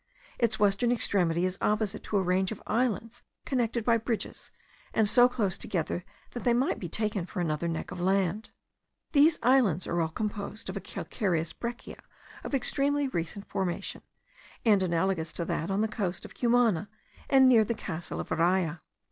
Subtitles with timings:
[0.39, 4.49] Its western extremity is opposite to a range of islands connected by bridges,
[4.95, 8.49] and so close together that they might be taken for another neck of land.
[9.11, 11.97] These islands are all composed of a calcareous breccia
[12.43, 14.01] of extremely recent formation,
[14.65, 16.89] and analagous to that on the coast of Cumana,
[17.29, 18.79] and near the castle of Araya.